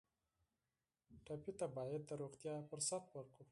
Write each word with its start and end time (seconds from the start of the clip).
ټپي 1.25 1.51
ته 1.59 1.65
باید 1.75 2.01
د 2.05 2.11
روغتیا 2.21 2.55
فرصت 2.69 3.03
ورکړو. 3.15 3.43